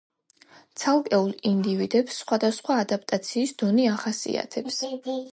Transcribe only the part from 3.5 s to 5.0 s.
დონე ახასიათებს.